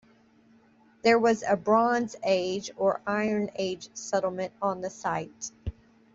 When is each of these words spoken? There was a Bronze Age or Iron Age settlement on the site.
There 1.03 1.19
was 1.19 1.43
a 1.43 1.55
Bronze 1.55 2.15
Age 2.23 2.71
or 2.75 3.01
Iron 3.05 3.51
Age 3.53 3.91
settlement 3.95 4.51
on 4.59 4.81
the 4.81 4.89
site. 4.89 5.51